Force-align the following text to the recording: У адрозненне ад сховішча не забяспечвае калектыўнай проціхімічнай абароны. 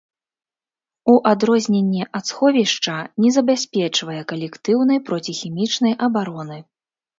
У 1.11 1.17
адрозненне 1.31 2.07
ад 2.21 2.25
сховішча 2.31 2.97
не 3.25 3.29
забяспечвае 3.37 4.19
калектыўнай 4.33 4.99
проціхімічнай 5.13 5.93
абароны. 6.11 6.57